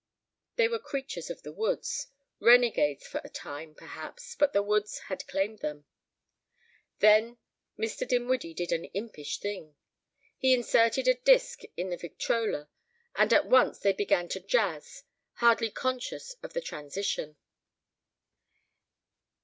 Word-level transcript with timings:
They 0.55 0.67
were 0.67 0.79
creatures 0.79 1.29
of 1.29 1.43
the 1.43 1.51
woods, 1.51 2.07
renegades 2.39 3.05
for 3.05 3.21
a 3.23 3.29
time, 3.29 3.75
perhaps, 3.75 4.33
but 4.33 4.51
the 4.51 4.63
woods 4.63 4.97
had 5.09 5.27
claimed 5.27 5.59
them. 5.59 5.85
Then 7.01 7.37
Mr. 7.77 8.07
Dinwiddie 8.07 8.55
did 8.55 8.71
an 8.71 8.85
impish 8.95 9.37
thing. 9.37 9.75
He 10.39 10.55
inserted 10.55 11.07
a 11.07 11.13
disk 11.13 11.59
in 11.77 11.91
the 11.91 11.97
victrola, 11.97 12.67
and 13.15 13.31
at 13.31 13.45
once 13.45 13.77
they 13.77 13.93
began 13.93 14.27
to 14.29 14.39
jazz, 14.39 15.03
hardly 15.33 15.69
conscious 15.69 16.33
of 16.41 16.53
the 16.53 16.61
transition. 16.61 17.35